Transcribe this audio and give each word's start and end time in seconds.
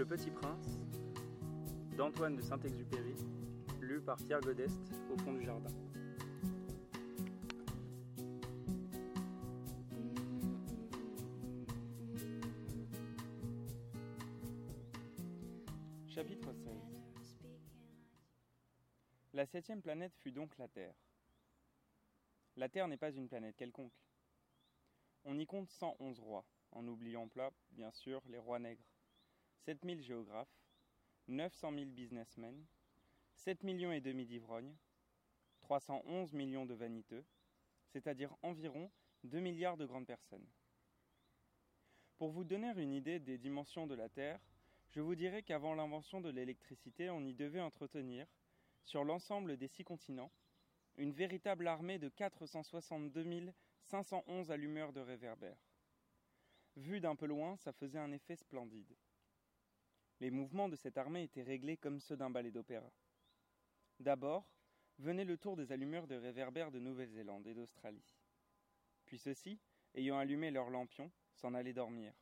Le 0.00 0.06
Petit 0.06 0.30
Prince 0.30 0.86
d'Antoine 1.94 2.34
de 2.34 2.40
Saint-Exupéry, 2.40 3.14
lu 3.82 4.00
par 4.00 4.16
Pierre 4.16 4.40
Godeste 4.40 4.80
au 5.12 5.18
fond 5.18 5.34
du 5.34 5.44
jardin. 5.44 5.68
Chapitre 16.08 16.50
16 16.54 16.72
La 19.34 19.44
septième 19.44 19.82
planète 19.82 20.14
fut 20.16 20.32
donc 20.32 20.56
la 20.56 20.68
Terre. 20.68 20.94
La 22.56 22.70
Terre 22.70 22.88
n'est 22.88 22.96
pas 22.96 23.12
une 23.12 23.28
planète 23.28 23.56
quelconque. 23.56 23.92
On 25.26 25.38
y 25.38 25.44
compte 25.44 25.68
111 25.68 26.20
rois, 26.20 26.46
en 26.72 26.88
oubliant 26.88 27.28
plat, 27.28 27.50
bien 27.72 27.90
sûr, 27.90 28.22
les 28.28 28.38
rois 28.38 28.58
nègres, 28.58 28.88
7000 29.64 30.02
géographes, 30.02 30.48
900 31.28 31.72
000 31.72 31.84
businessmen, 31.90 32.66
7 33.34 33.62
millions 33.62 33.92
et 33.92 34.00
demi 34.00 34.26
d'ivrognes, 34.26 34.74
311 35.60 36.32
millions 36.32 36.66
de 36.66 36.74
vaniteux, 36.74 37.24
c'est-à-dire 37.88 38.34
environ 38.42 38.90
2 39.24 39.38
milliards 39.38 39.76
de 39.76 39.86
grandes 39.86 40.06
personnes. 40.06 40.46
Pour 42.16 42.30
vous 42.30 42.44
donner 42.44 42.72
une 42.76 42.92
idée 42.92 43.18
des 43.18 43.38
dimensions 43.38 43.86
de 43.86 43.94
la 43.94 44.08
Terre, 44.08 44.40
je 44.90 45.00
vous 45.00 45.14
dirais 45.14 45.42
qu'avant 45.42 45.74
l'invention 45.74 46.20
de 46.20 46.30
l'électricité, 46.30 47.10
on 47.10 47.24
y 47.24 47.34
devait 47.34 47.60
entretenir, 47.60 48.26
sur 48.82 49.04
l'ensemble 49.04 49.56
des 49.56 49.68
six 49.68 49.84
continents, 49.84 50.32
une 50.96 51.12
véritable 51.12 51.68
armée 51.68 51.98
de 51.98 52.08
462 52.08 53.52
511 53.84 54.50
allumeurs 54.50 54.92
de 54.92 55.00
réverbères. 55.00 55.56
Vu 56.76 57.00
d'un 57.00 57.16
peu 57.16 57.26
loin, 57.26 57.56
ça 57.56 57.72
faisait 57.72 57.98
un 57.98 58.12
effet 58.12 58.36
splendide. 58.36 58.96
Les 60.20 60.30
mouvements 60.30 60.68
de 60.68 60.76
cette 60.76 60.98
armée 60.98 61.22
étaient 61.22 61.42
réglés 61.42 61.78
comme 61.78 61.98
ceux 61.98 62.16
d'un 62.16 62.30
ballet 62.30 62.50
d'opéra. 62.50 62.90
D'abord, 63.98 64.46
venait 64.98 65.24
le 65.24 65.38
tour 65.38 65.56
des 65.56 65.72
allumeurs 65.72 66.06
de 66.06 66.14
réverbères 66.14 66.70
de 66.70 66.78
Nouvelle-Zélande 66.78 67.46
et 67.46 67.54
d'Australie. 67.54 68.14
Puis 69.06 69.18
ceux-ci, 69.18 69.58
ayant 69.94 70.18
allumé 70.18 70.50
leurs 70.50 70.70
lampions, 70.70 71.10
s'en 71.32 71.54
allaient 71.54 71.72
dormir. 71.72 72.12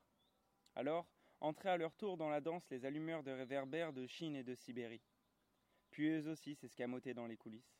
Alors, 0.77 1.09
entraient 1.41 1.71
à 1.71 1.77
leur 1.77 1.95
tour 1.97 2.17
dans 2.17 2.29
la 2.29 2.41
danse 2.41 2.69
les 2.71 2.85
allumeurs 2.85 3.23
de 3.23 3.33
réverbères 3.33 3.93
de 3.93 4.07
Chine 4.07 4.37
et 4.37 4.45
de 4.45 4.55
Sibérie. 4.55 5.03
Puis 5.91 6.09
eux 6.09 6.29
aussi 6.29 6.55
s'escamotaient 6.55 7.15
dans 7.15 7.27
les 7.27 7.37
coulisses. 7.37 7.79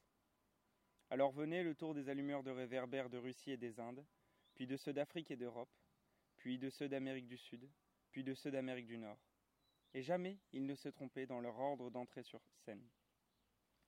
Alors 1.11 1.33
venait 1.33 1.63
le 1.63 1.75
tour 1.75 1.95
des 1.95 2.09
allumeurs 2.09 2.43
de 2.43 2.51
réverbères 2.51 3.09
de 3.09 3.19
Russie 3.19 3.53
et 3.53 3.57
des 3.57 3.81
Indes, 3.81 4.05
puis 4.55 4.67
de 4.67 4.77
ceux 4.77 4.93
d'Afrique 4.93 5.31
et 5.31 5.37
d'Europe, 5.37 5.71
puis 6.37 6.59
de 6.59 6.71
ceux 6.71 6.89
d'Amérique 6.89 7.29
du 7.29 7.39
Sud, 7.39 7.69
puis 8.11 8.25
de 8.25 8.35
ceux 8.35 8.51
d'Amérique 8.51 8.87
du 8.87 8.99
Nord. 8.99 9.19
Et 9.95 10.03
jamais 10.03 10.39
ils 10.53 10.67
ne 10.67 10.75
se 10.75 10.89
trompaient 10.89 11.27
dans 11.27 11.41
leur 11.41 11.59
ordre 11.59 11.91
d'entrée 11.91 12.23
sur 12.23 12.41
scène. 12.65 12.87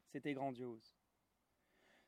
C'était 0.06 0.34
grandiose. 0.34 0.94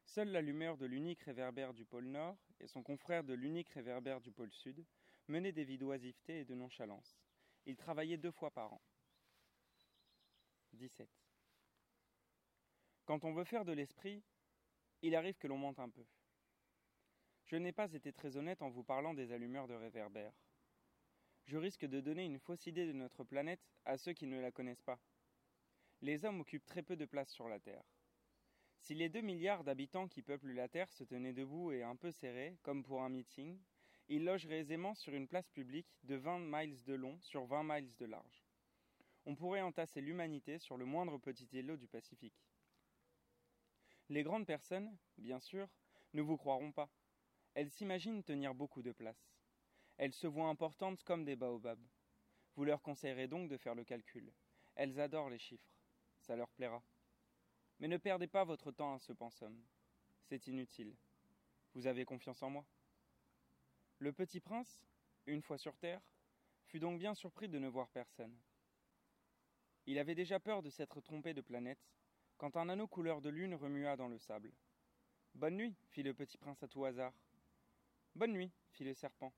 Seule 0.04 0.30
l'allumeur 0.30 0.76
de 0.76 0.86
l'unique 0.86 1.22
réverbère 1.22 1.72
du 1.72 1.84
pôle 1.84 2.06
Nord 2.06 2.36
et 2.60 2.66
son 2.66 2.82
confrère 2.82 3.24
de 3.24 3.34
l'unique 3.34 3.70
réverbère 3.70 4.20
du 4.20 4.32
pôle 4.32 4.52
Sud 4.52 4.84
menaient 5.28 5.52
des 5.52 5.64
vies 5.64 5.78
d'oisiveté 5.78 6.40
et 6.40 6.44
de 6.44 6.54
nonchalance. 6.54 7.16
Ils 7.64 7.76
travaillaient 7.76 8.16
deux 8.16 8.32
fois 8.32 8.50
par 8.50 8.72
an. 8.72 8.82
17. 10.72 11.08
Quand 13.04 13.24
on 13.24 13.32
veut 13.32 13.44
faire 13.44 13.64
de 13.64 13.72
l'esprit, 13.72 14.22
il 15.02 15.14
arrive 15.14 15.38
que 15.38 15.46
l'on 15.46 15.58
mente 15.58 15.78
un 15.78 15.88
peu. 15.88 16.04
Je 17.46 17.56
n'ai 17.56 17.72
pas 17.72 17.92
été 17.92 18.12
très 18.12 18.36
honnête 18.36 18.62
en 18.62 18.70
vous 18.70 18.84
parlant 18.84 19.14
des 19.14 19.32
allumeurs 19.32 19.66
de 19.66 19.74
réverbères. 19.74 20.32
Je 21.46 21.56
risque 21.56 21.84
de 21.84 22.00
donner 22.00 22.24
une 22.24 22.38
fausse 22.38 22.66
idée 22.66 22.86
de 22.86 22.92
notre 22.92 23.24
planète 23.24 23.60
à 23.84 23.98
ceux 23.98 24.12
qui 24.12 24.26
ne 24.26 24.40
la 24.40 24.52
connaissent 24.52 24.82
pas. 24.82 25.00
Les 26.00 26.24
hommes 26.24 26.40
occupent 26.40 26.66
très 26.66 26.82
peu 26.82 26.96
de 26.96 27.04
place 27.04 27.30
sur 27.30 27.48
la 27.48 27.58
Terre. 27.58 27.84
Si 28.78 28.94
les 28.94 29.08
2 29.08 29.20
milliards 29.20 29.64
d'habitants 29.64 30.08
qui 30.08 30.22
peuplent 30.22 30.52
la 30.52 30.68
Terre 30.68 30.90
se 30.92 31.04
tenaient 31.04 31.32
debout 31.32 31.70
et 31.72 31.82
un 31.82 31.94
peu 31.94 32.10
serrés, 32.10 32.58
comme 32.62 32.82
pour 32.82 33.02
un 33.02 33.08
meeting, 33.08 33.60
ils 34.08 34.24
logeraient 34.24 34.60
aisément 34.60 34.94
sur 34.94 35.14
une 35.14 35.28
place 35.28 35.48
publique 35.50 35.94
de 36.02 36.16
20 36.16 36.40
miles 36.40 36.82
de 36.84 36.94
long 36.94 37.18
sur 37.20 37.44
20 37.46 37.62
miles 37.62 37.94
de 37.96 38.06
large. 38.06 38.44
On 39.24 39.36
pourrait 39.36 39.62
entasser 39.62 40.00
l'humanité 40.00 40.58
sur 40.58 40.76
le 40.76 40.84
moindre 40.84 41.18
petit 41.18 41.48
îlot 41.52 41.76
du 41.76 41.86
Pacifique. 41.86 42.44
Les 44.08 44.24
grandes 44.24 44.46
personnes, 44.46 44.96
bien 45.16 45.38
sûr, 45.38 45.68
ne 46.12 46.22
vous 46.22 46.36
croiront 46.36 46.72
pas. 46.72 46.90
Elles 47.54 47.70
s'imaginent 47.70 48.24
tenir 48.24 48.54
beaucoup 48.54 48.82
de 48.82 48.92
place. 48.92 49.31
Elles 49.98 50.12
se 50.12 50.26
voient 50.26 50.48
importantes 50.48 51.02
comme 51.04 51.24
des 51.24 51.36
baobabs. 51.36 51.86
Vous 52.56 52.64
leur 52.64 52.82
conseillerez 52.82 53.28
donc 53.28 53.48
de 53.48 53.56
faire 53.56 53.74
le 53.74 53.84
calcul. 53.84 54.32
Elles 54.74 55.00
adorent 55.00 55.30
les 55.30 55.38
chiffres. 55.38 55.72
Ça 56.20 56.36
leur 56.36 56.50
plaira. 56.50 56.82
Mais 57.78 57.88
ne 57.88 57.96
perdez 57.96 58.26
pas 58.26 58.44
votre 58.44 58.70
temps 58.72 58.94
à 58.94 58.98
ce 58.98 59.12
pensum. 59.12 59.56
C'est 60.24 60.46
inutile. 60.46 60.94
Vous 61.74 61.86
avez 61.86 62.04
confiance 62.04 62.42
en 62.42 62.50
moi. 62.50 62.66
Le 63.98 64.12
petit 64.12 64.40
prince, 64.40 64.84
une 65.26 65.42
fois 65.42 65.58
sur 65.58 65.76
terre, 65.76 66.00
fut 66.66 66.80
donc 66.80 66.98
bien 66.98 67.14
surpris 67.14 67.48
de 67.48 67.58
ne 67.58 67.68
voir 67.68 67.88
personne. 67.88 68.36
Il 69.86 69.98
avait 69.98 70.14
déjà 70.14 70.38
peur 70.38 70.62
de 70.62 70.70
s'être 70.70 71.00
trompé 71.00 71.34
de 71.34 71.40
planète 71.40 71.90
quand 72.36 72.56
un 72.56 72.68
anneau 72.68 72.86
couleur 72.86 73.20
de 73.20 73.28
lune 73.28 73.54
remua 73.54 73.96
dans 73.96 74.08
le 74.08 74.18
sable. 74.18 74.52
Bonne 75.34 75.56
nuit, 75.56 75.74
fit 75.90 76.02
le 76.02 76.14
petit 76.14 76.38
prince 76.38 76.62
à 76.62 76.68
tout 76.68 76.84
hasard. 76.84 77.14
Bonne 78.14 78.32
nuit, 78.32 78.50
fit 78.72 78.84
le 78.84 78.94
serpent. 78.94 79.32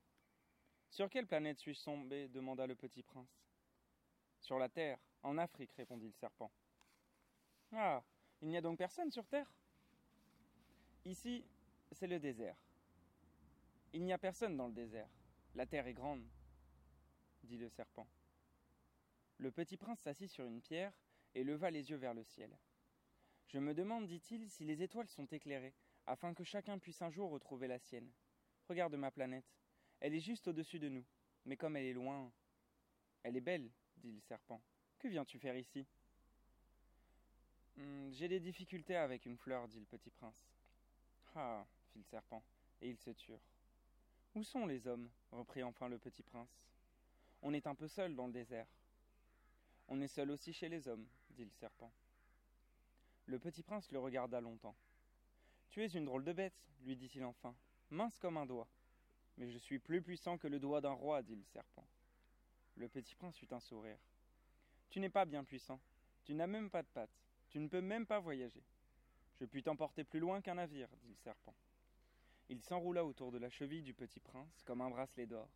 Sur 0.89 1.09
quelle 1.09 1.27
planète 1.27 1.59
suis-je 1.59 1.83
tombé 1.83 2.27
demanda 2.29 2.65
le 2.65 2.75
petit 2.75 3.03
prince. 3.03 3.45
Sur 4.39 4.59
la 4.59 4.69
Terre, 4.69 4.99
en 5.23 5.37
Afrique, 5.37 5.73
répondit 5.73 6.07
le 6.07 6.13
serpent. 6.13 6.51
Ah, 7.71 8.03
il 8.41 8.47
n'y 8.47 8.57
a 8.57 8.61
donc 8.61 8.77
personne 8.77 9.11
sur 9.11 9.25
Terre? 9.27 9.51
Ici, 11.03 11.43
c'est 11.91 12.07
le 12.07 12.19
désert. 12.19 12.55
Il 13.93 14.03
n'y 14.03 14.13
a 14.13 14.17
personne 14.17 14.57
dans 14.57 14.67
le 14.67 14.73
désert. 14.73 15.09
La 15.55 15.65
Terre 15.65 15.87
est 15.87 15.93
grande, 15.93 16.25
dit 17.43 17.57
le 17.57 17.69
serpent. 17.69 18.07
Le 19.37 19.51
petit 19.51 19.77
prince 19.77 19.99
s'assit 19.99 20.29
sur 20.29 20.45
une 20.45 20.61
pierre 20.61 20.93
et 21.33 21.43
leva 21.43 21.69
les 21.71 21.89
yeux 21.89 21.97
vers 21.97 22.13
le 22.13 22.23
ciel. 22.23 22.57
Je 23.47 23.59
me 23.59 23.73
demande, 23.73 24.07
dit-il, 24.07 24.49
si 24.49 24.63
les 24.63 24.81
étoiles 24.81 25.07
sont 25.07 25.25
éclairées, 25.27 25.73
afin 26.07 26.33
que 26.33 26.43
chacun 26.43 26.77
puisse 26.79 27.01
un 27.01 27.09
jour 27.09 27.29
retrouver 27.29 27.67
la 27.67 27.79
sienne. 27.79 28.11
Regarde 28.67 28.95
ma 28.95 29.11
planète. 29.11 29.55
Elle 29.99 30.13
est 30.13 30.19
juste 30.19 30.47
au-dessus 30.47 30.79
de 30.79 30.89
nous. 30.89 31.05
Mais 31.45 31.57
comme 31.57 31.75
elle 31.75 31.85
est 31.85 31.93
loin. 31.93 32.31
Elle 33.23 33.37
est 33.37 33.41
belle, 33.41 33.69
dit 33.97 34.11
le 34.11 34.19
serpent. 34.21 34.61
Que 34.99 35.07
viens-tu 35.07 35.39
faire 35.39 35.57
ici? 35.57 35.85
Hmm, 37.77 38.11
J'ai 38.11 38.27
des 38.27 38.39
difficultés 38.39 38.95
avec 38.95 39.25
une 39.25 39.37
fleur, 39.37 39.67
dit 39.67 39.79
le 39.79 39.85
petit 39.85 40.09
prince. 40.11 40.47
Ah, 41.35 41.65
fit 41.91 41.99
le 41.99 42.05
serpent, 42.05 42.43
et 42.81 42.89
ils 42.89 42.97
se 42.97 43.09
turent. 43.11 43.41
Où 44.35 44.43
sont 44.43 44.65
les 44.65 44.87
hommes? 44.87 45.09
reprit 45.31 45.63
enfin 45.63 45.89
le 45.89 45.97
petit 45.97 46.23
prince. 46.23 46.49
On 47.41 47.53
est 47.53 47.67
un 47.67 47.75
peu 47.75 47.87
seul 47.87 48.15
dans 48.15 48.27
le 48.27 48.33
désert. 48.33 48.67
On 49.87 49.99
est 50.01 50.07
seul 50.07 50.31
aussi 50.31 50.53
chez 50.53 50.69
les 50.69 50.87
hommes, 50.87 51.05
dit 51.31 51.43
le 51.45 51.51
serpent. 51.51 51.91
Le 53.25 53.39
petit 53.39 53.63
prince 53.63 53.91
le 53.91 53.99
regarda 53.99 54.39
longtemps. 54.39 54.75
Tu 55.69 55.83
es 55.83 55.87
une 55.87 56.05
drôle 56.05 56.23
de 56.23 56.31
bête, 56.33 56.63
lui 56.83 56.95
dit-il 56.95 57.23
enfin, 57.25 57.55
mince 57.89 58.17
comme 58.19 58.37
un 58.37 58.45
doigt. 58.45 58.67
Mais 59.37 59.51
je 59.51 59.57
suis 59.57 59.79
plus 59.79 60.01
puissant 60.01 60.37
que 60.37 60.47
le 60.47 60.59
doigt 60.59 60.81
d'un 60.81 60.91
roi, 60.91 61.21
dit 61.21 61.35
le 61.35 61.43
serpent. 61.43 61.85
Le 62.75 62.87
petit 62.87 63.15
prince 63.15 63.41
eut 63.41 63.47
un 63.51 63.59
sourire. 63.59 63.97
Tu 64.89 64.99
n'es 64.99 65.09
pas 65.09 65.25
bien 65.25 65.43
puissant. 65.43 65.79
Tu 66.23 66.33
n'as 66.33 66.47
même 66.47 66.69
pas 66.69 66.83
de 66.83 66.87
pattes. 66.87 67.21
Tu 67.49 67.59
ne 67.59 67.67
peux 67.67 67.81
même 67.81 68.05
pas 68.05 68.19
voyager. 68.19 68.63
Je 69.39 69.45
puis 69.45 69.63
t'emporter 69.63 70.03
plus 70.03 70.19
loin 70.19 70.41
qu'un 70.41 70.55
navire, 70.55 70.89
dit 71.03 71.09
le 71.09 71.15
serpent. 71.15 71.53
Il 72.49 72.61
s'enroula 72.61 73.03
autour 73.03 73.31
de 73.31 73.37
la 73.37 73.49
cheville 73.49 73.81
du 73.81 73.93
petit 73.93 74.19
prince 74.19 74.61
comme 74.63 74.81
un 74.81 74.89
bracelet 74.89 75.25
d'or. 75.25 75.49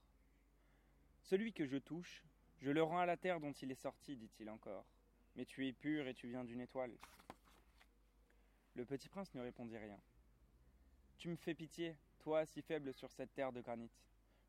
Celui 1.24 1.54
que 1.54 1.66
je 1.66 1.78
touche, 1.78 2.24
je 2.62 2.72
le 2.72 2.84
rends 2.84 3.00
à 3.00 3.06
la 3.06 3.18
terre 3.18 3.40
dont 3.40 3.52
il 3.54 3.72
est 3.72 3.76
sorti, 3.76 4.18
dit-il 4.18 4.50
encore. 4.50 4.86
Mais 5.36 5.46
tu 5.46 5.68
es 5.68 5.74
pur 5.74 6.08
et 6.08 6.14
tu 6.14 6.28
viens 6.28 6.44
d'une 6.44 6.62
étoile. 6.62 6.98
Le 8.76 8.86
petit 8.86 9.08
prince 9.08 9.34
ne 9.34 9.42
répondit 9.42 9.78
rien. 9.78 10.00
Tu 11.20 11.28
me 11.28 11.36
fais 11.36 11.54
pitié, 11.54 11.96
toi 12.20 12.46
si 12.46 12.62
faible 12.62 12.94
sur 12.94 13.12
cette 13.12 13.34
terre 13.34 13.52
de 13.52 13.62
granit. 13.62 13.92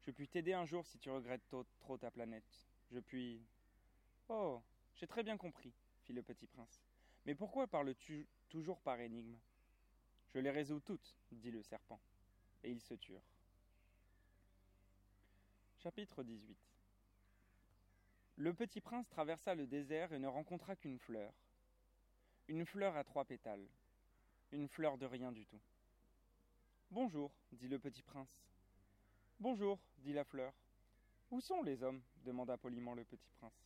Je 0.01 0.11
puis 0.11 0.29
t'aider 0.29 0.55
un 0.55 0.65
jour 0.65 0.87
si 0.87 0.99
tu 0.99 1.11
regrettes 1.11 1.47
trop, 1.81 1.99
ta 1.99 2.11
planète. 2.11 2.67
Je 2.91 2.99
puis. 3.01 3.45
Oh, 4.29 4.63
j'ai 4.95 5.07
très 5.07 5.23
bien 5.23 5.37
compris, 5.37 5.73
fit 6.05 6.13
le 6.13 6.23
petit 6.23 6.47
prince. 6.47 6.83
Mais 7.27 7.35
pourquoi 7.35 7.67
parles-tu 7.67 8.27
toujours 8.49 8.81
par 8.81 8.99
énigme 9.01 9.37
Je 10.33 10.39
les 10.39 10.51
résous 10.51 10.81
toutes, 10.81 11.17
dit 11.33 11.51
le 11.51 11.63
serpent. 11.63 12.01
Et 12.63 12.71
ils 12.71 12.81
se 12.81 12.95
turent. 12.95 13.29
Chapitre 15.83 16.23
18 16.23 16.57
Le 18.37 18.55
petit 18.55 18.81
prince 18.81 19.09
traversa 19.09 19.55
le 19.55 19.67
désert 19.67 20.13
et 20.13 20.19
ne 20.19 20.29
rencontra 20.29 20.77
qu'une 20.77 20.99
fleur. 20.99 21.33
Une 22.49 22.65
fleur 22.65 22.97
à 22.97 23.05
trois 23.05 23.25
pétales 23.25 23.67
une 24.53 24.69
fleur 24.69 24.99
de 24.99 25.07
rien 25.07 25.33
du 25.33 25.47
tout. 25.47 25.61
Bonjour, 26.93 27.31
dit 27.53 27.69
le 27.69 27.79
petit 27.79 28.03
prince. 28.03 28.43
Bonjour, 29.39 29.79
dit 29.99 30.13
la 30.13 30.25
fleur. 30.25 30.53
Où 31.31 31.41
sont 31.41 31.63
les 31.63 31.85
hommes 31.85 32.03
demanda 32.25 32.57
poliment 32.57 32.95
le 32.95 33.05
petit 33.05 33.31
prince. 33.39 33.65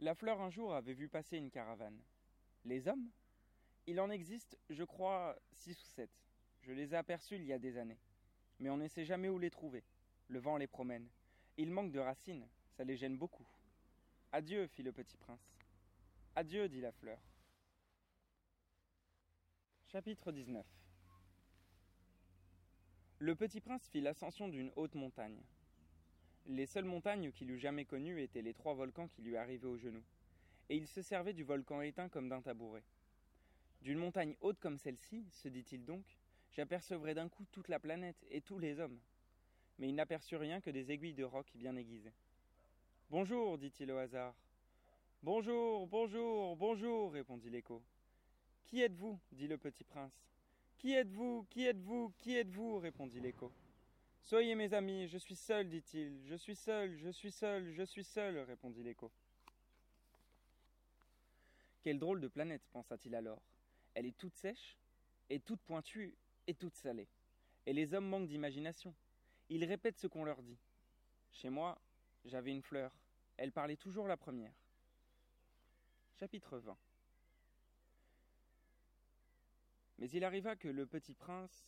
La 0.00 0.16
fleur 0.16 0.40
un 0.40 0.50
jour 0.50 0.74
avait 0.74 0.94
vu 0.94 1.08
passer 1.08 1.36
une 1.36 1.52
caravane. 1.52 2.02
Les 2.64 2.88
hommes? 2.88 3.08
Il 3.86 4.00
en 4.00 4.10
existe, 4.10 4.58
je 4.68 4.82
crois, 4.82 5.38
six 5.52 5.80
ou 5.80 5.86
sept. 5.94 6.10
Je 6.62 6.72
les 6.72 6.92
ai 6.92 6.96
aperçus 6.96 7.36
il 7.36 7.44
y 7.44 7.52
a 7.52 7.60
des 7.60 7.78
années. 7.78 8.00
Mais 8.58 8.70
on 8.70 8.76
ne 8.76 8.88
sait 8.88 9.04
jamais 9.04 9.28
où 9.28 9.38
les 9.38 9.50
trouver. 9.50 9.84
Le 10.26 10.40
vent 10.40 10.56
les 10.56 10.66
promène. 10.66 11.06
Ils 11.56 11.70
manquent 11.70 11.92
de 11.92 12.00
racines, 12.00 12.48
ça 12.76 12.82
les 12.82 12.96
gêne 12.96 13.16
beaucoup. 13.16 13.46
Adieu, 14.32 14.66
fit 14.66 14.82
le 14.82 14.90
petit 14.90 15.16
prince. 15.16 15.54
Adieu, 16.34 16.68
dit 16.68 16.80
la 16.80 16.90
fleur. 16.90 17.20
Chapitre 19.86 20.32
19 20.32 20.66
Le 23.18 23.34
petit 23.34 23.62
prince 23.62 23.88
fit 23.88 24.02
l'ascension 24.02 24.46
d'une 24.46 24.70
haute 24.76 24.94
montagne. 24.94 25.40
Les 26.48 26.66
seules 26.66 26.84
montagnes 26.84 27.32
qu'il 27.32 27.50
eût 27.50 27.58
jamais 27.58 27.86
connues 27.86 28.20
étaient 28.20 28.42
les 28.42 28.52
trois 28.52 28.74
volcans 28.74 29.08
qui 29.08 29.22
lui 29.22 29.38
arrivaient 29.38 29.66
aux 29.66 29.78
genoux, 29.78 30.04
et 30.68 30.76
il 30.76 30.86
se 30.86 31.00
servait 31.00 31.32
du 31.32 31.42
volcan 31.42 31.80
éteint 31.80 32.10
comme 32.10 32.28
d'un 32.28 32.42
tabouret. 32.42 32.84
D'une 33.80 33.98
montagne 33.98 34.36
haute 34.42 34.60
comme 34.60 34.76
celle-ci, 34.76 35.24
se 35.30 35.48
dit-il 35.48 35.86
donc, 35.86 36.04
j'apercevrai 36.52 37.14
d'un 37.14 37.30
coup 37.30 37.46
toute 37.52 37.68
la 37.68 37.78
planète 37.78 38.22
et 38.30 38.42
tous 38.42 38.58
les 38.58 38.80
hommes. 38.80 39.00
Mais 39.78 39.88
il 39.88 39.94
n'aperçut 39.94 40.36
rien 40.36 40.60
que 40.60 40.70
des 40.70 40.92
aiguilles 40.92 41.14
de 41.14 41.24
roc 41.24 41.46
bien 41.54 41.74
aiguisées. 41.74 42.12
Bonjour, 43.08 43.56
dit-il 43.56 43.90
au 43.92 43.96
hasard. 43.96 44.34
Bonjour, 45.22 45.86
bonjour, 45.86 46.54
bonjour, 46.54 47.12
répondit 47.12 47.48
l'écho. 47.48 47.82
Qui 48.66 48.82
êtes-vous? 48.82 49.18
dit 49.32 49.48
le 49.48 49.56
petit 49.56 49.84
prince. 49.84 50.35
Qui 50.86 50.92
êtes-vous? 50.92 51.44
Qui 51.50 51.66
êtes-vous? 51.66 52.12
Qui 52.16 52.36
êtes-vous? 52.36 52.78
répondit 52.78 53.18
l'écho. 53.18 53.50
Soyez 54.22 54.54
mes 54.54 54.72
amis, 54.72 55.08
je 55.08 55.18
suis 55.18 55.34
seul, 55.34 55.68
dit-il. 55.68 56.24
Je 56.26 56.36
suis 56.36 56.54
seul, 56.54 56.96
je 56.96 57.10
suis 57.10 57.32
seul, 57.32 57.72
je 57.72 57.82
suis 57.82 58.04
seul, 58.04 58.38
répondit 58.38 58.84
l'écho. 58.84 59.10
Quelle 61.82 61.98
drôle 61.98 62.20
de 62.20 62.28
planète, 62.28 62.62
pensa-t-il 62.72 63.16
alors. 63.16 63.42
Elle 63.94 64.06
est 64.06 64.16
toute 64.16 64.36
sèche, 64.36 64.78
et 65.28 65.40
toute 65.40 65.60
pointue, 65.62 66.14
et 66.46 66.54
toute 66.54 66.76
salée. 66.76 67.08
Et 67.66 67.72
les 67.72 67.92
hommes 67.92 68.06
manquent 68.06 68.28
d'imagination. 68.28 68.94
Ils 69.48 69.64
répètent 69.64 69.98
ce 69.98 70.06
qu'on 70.06 70.22
leur 70.22 70.40
dit. 70.40 70.60
Chez 71.32 71.50
moi, 71.50 71.76
j'avais 72.26 72.52
une 72.52 72.62
fleur. 72.62 72.92
Elle 73.38 73.50
parlait 73.50 73.74
toujours 73.74 74.06
la 74.06 74.16
première. 74.16 74.54
Chapitre 76.14 76.58
20 76.58 76.78
Mais 79.98 80.10
il 80.10 80.24
arriva 80.24 80.56
que 80.56 80.68
le 80.68 80.86
petit 80.86 81.14
prince 81.14 81.66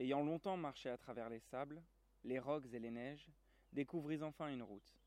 Ayant 0.00 0.24
longtemps 0.24 0.56
marché 0.56 0.88
à 0.88 0.98
travers 0.98 1.28
les 1.28 1.38
sables, 1.38 1.80
les 2.24 2.40
rocs 2.40 2.66
et 2.72 2.80
les 2.80 2.90
neiges, 2.90 3.30
découvrit 3.72 4.22
enfin 4.22 4.48
une 4.48 4.62
route. 4.62 4.98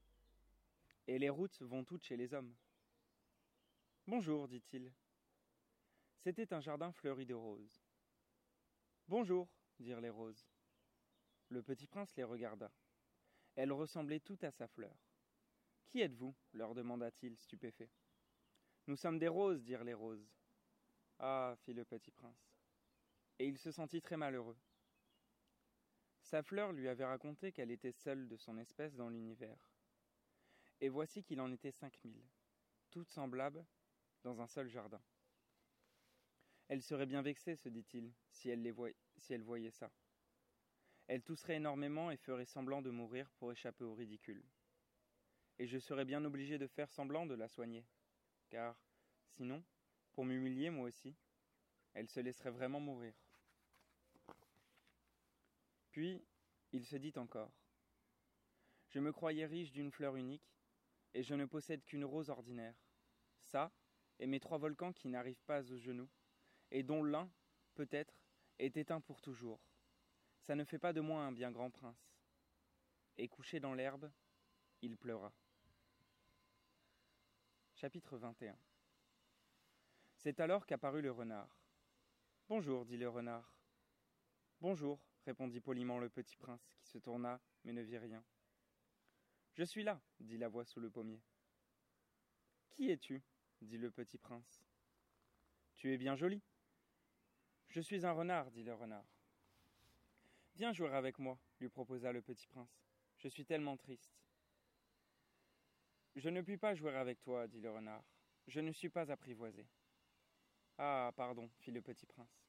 Et 1.08 1.20
les 1.20 1.30
routes 1.30 1.62
vont 1.62 1.84
toutes 1.84 2.04
chez 2.04 2.16
les 2.16 2.34
hommes. 2.34 2.54
Bonjour, 4.08 4.48
dit-il. 4.48 4.92
C'était 6.20 6.54
un 6.54 6.62
jardin 6.62 6.92
fleuri 6.94 7.26
de 7.26 7.34
roses. 7.34 7.82
Bonjour, 9.10 9.50
dirent 9.80 10.02
les 10.02 10.10
roses. 10.10 10.48
Le 11.50 11.62
petit 11.62 11.88
prince 11.88 12.16
les 12.16 12.24
regarda. 12.24 12.72
Elles 13.56 13.74
ressemblaient 13.74 14.20
toutes 14.22 14.46
à 14.46 14.52
sa 14.52 14.68
fleur. 14.68 14.96
Qui 15.88 16.00
êtes-vous 16.00 16.34
leur 16.54 16.74
demanda-t-il, 16.76 17.38
stupéfait. 17.38 17.90
Nous 18.88 18.96
sommes 18.96 19.20
des 19.20 19.28
roses, 19.28 19.64
dirent 19.64 19.84
les 19.84 19.94
roses. 19.94 20.30
Ah, 21.20 21.56
fit 21.64 21.74
le 21.74 21.84
petit 21.84 22.12
prince. 22.12 22.47
Et 23.40 23.48
il 23.48 23.58
se 23.58 23.72
sentit 23.72 24.02
très 24.02 24.18
malheureux. 24.18 24.58
Sa 26.22 26.42
fleur 26.44 26.74
lui 26.74 26.88
avait 26.88 27.06
raconté 27.06 27.52
qu'elle 27.52 27.72
était 27.72 27.92
seule 27.92 28.28
de 28.28 28.36
son 28.36 28.58
espèce 28.58 28.96
dans 28.96 29.10
l'univers. 29.10 29.72
Et 30.82 30.90
voici 30.90 31.24
qu'il 31.24 31.40
en 31.40 31.52
était 31.52 31.72
cinq 31.72 32.04
mille, 32.04 32.24
toutes 32.92 33.10
semblables, 33.10 33.66
dans 34.24 34.42
un 34.42 34.48
seul 34.48 34.68
jardin. 34.68 35.02
Elle 36.68 36.82
serait 36.82 37.06
bien 37.06 37.22
vexée, 37.22 37.56
se 37.56 37.70
dit-il, 37.70 38.12
si 38.30 38.50
elle, 38.50 38.74
si 39.18 39.34
elle 39.34 39.44
voyait 39.44 39.72
ça. 39.72 39.92
Elle 41.08 41.24
tousserait 41.24 41.56
énormément 41.56 42.12
et 42.12 42.18
ferait 42.18 42.46
semblant 42.46 42.82
de 42.82 42.90
mourir 42.90 43.32
pour 43.38 43.52
échapper 43.52 43.86
au 43.86 43.96
ridicule. 43.96 44.44
Et 45.60 45.68
je 45.68 45.78
serais 45.78 46.06
bien 46.06 46.26
obligé 46.26 46.58
de 46.58 46.68
faire 46.68 46.92
semblant 46.92 47.26
de 47.26 47.36
la 47.36 47.48
soigner, 47.48 47.86
car, 48.50 48.78
sinon, 49.30 49.64
pour 50.12 50.26
m'humilier 50.26 50.70
moi 50.70 50.88
aussi, 50.88 51.16
elle 51.94 52.10
se 52.10 52.20
laisserait 52.20 52.52
vraiment 52.52 52.82
mourir. 52.82 53.14
Puis, 55.98 56.24
il 56.74 56.86
se 56.86 56.96
dit 56.96 57.14
encore 57.16 57.52
Je 58.90 59.00
me 59.00 59.12
croyais 59.12 59.48
riche 59.48 59.72
d'une 59.72 59.90
fleur 59.90 60.16
unique, 60.16 60.54
et 61.16 61.24
je 61.24 61.34
ne 61.34 61.46
possède 61.46 61.84
qu'une 61.86 62.06
rose 62.06 62.30
ordinaire. 62.30 62.76
Ça, 63.40 63.72
et 64.20 64.28
mes 64.28 64.40
trois 64.40 64.60
volcans 64.60 64.94
qui 64.94 65.08
n'arrivent 65.08 65.42
pas 65.48 65.72
aux 65.72 65.78
genoux, 65.80 66.08
et 66.70 66.84
dont 66.84 67.04
l'un, 67.04 67.28
peut-être, 67.74 68.22
est 68.60 68.78
éteint 68.78 69.02
pour 69.02 69.24
toujours. 69.24 69.60
Ça 70.40 70.54
ne 70.54 70.66
fait 70.66 70.78
pas 70.78 70.94
de 70.94 71.02
moi 71.02 71.24
un 71.24 71.32
bien 71.32 71.50
grand 71.50 71.72
prince. 71.72 72.14
Et 73.18 73.28
couché 73.28 73.60
dans 73.60 73.74
l'herbe, 73.74 74.12
il 74.84 74.98
pleura. 74.98 75.34
Chapitre 77.74 78.20
21 78.20 78.56
C'est 80.16 80.40
alors 80.42 80.68
qu'apparut 80.68 81.02
le 81.02 81.12
renard. 81.12 81.60
Bonjour, 82.50 82.86
dit 82.86 82.98
le 82.98 83.10
renard. 83.10 83.52
Bonjour, 84.62 85.02
répondit 85.28 85.60
poliment 85.60 86.00
le 86.00 86.10
petit 86.10 86.38
prince, 86.38 86.74
qui 86.80 86.88
se 86.88 86.98
tourna, 87.00 87.42
mais 87.66 87.74
ne 87.74 87.82
vit 87.82 87.98
rien. 87.98 88.24
Je 89.56 89.64
suis 89.64 89.84
là, 89.84 90.02
dit 90.22 90.38
la 90.38 90.48
voix 90.48 90.64
sous 90.64 90.80
le 90.80 90.90
pommier. 90.90 91.22
Qui 92.70 92.90
es-tu? 92.92 93.22
dit 93.60 93.78
le 93.78 93.92
petit 93.92 94.18
prince. 94.18 94.64
Tu 95.76 95.92
es 95.92 95.98
bien 95.98 96.16
joli. 96.16 96.42
Je 97.68 97.82
suis 97.82 98.06
un 98.06 98.14
renard, 98.14 98.52
dit 98.52 98.64
le 98.64 98.74
renard. 98.74 99.06
Viens 100.56 100.72
jouer 100.72 100.94
avec 100.94 101.20
moi, 101.20 101.38
lui 101.60 101.68
proposa 101.68 102.14
le 102.14 102.22
petit 102.22 102.48
prince. 102.48 102.80
Je 103.18 103.28
suis 103.28 103.46
tellement 103.46 103.76
triste. 103.76 104.16
Je 106.16 106.30
ne 106.30 106.42
puis 106.42 106.58
pas 106.58 106.74
jouer 106.74 106.96
avec 106.96 107.20
toi, 107.20 107.48
dit 107.48 107.60
le 107.60 107.72
renard. 107.72 108.06
Je 108.48 108.62
ne 108.62 108.72
suis 108.72 108.90
pas 108.90 109.12
apprivoisé. 109.12 109.68
Ah, 110.78 111.12
pardon, 111.18 111.50
fit 111.58 111.72
le 111.72 111.82
petit 111.82 112.06
prince. 112.06 112.47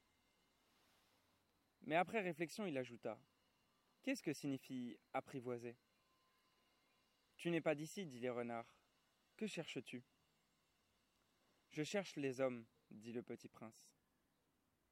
Mais 1.82 1.96
après 1.96 2.20
réflexion, 2.20 2.66
il 2.66 2.76
ajouta 2.76 3.19
Qu'est-ce 4.02 4.22
que 4.22 4.32
signifie 4.32 4.98
apprivoiser 5.12 5.76
Tu 7.36 7.50
n'es 7.50 7.60
pas 7.60 7.75
d'ici, 7.75 8.06
dit 8.06 8.20
le 8.20 8.32
renard. 8.32 8.66
Que 9.37 9.47
cherches-tu 9.47 10.02
Je 11.70 11.82
cherche 11.82 12.16
les 12.16 12.40
hommes, 12.40 12.64
dit 12.90 13.12
le 13.12 13.23
petit 13.23 13.49
prince. 13.49 13.88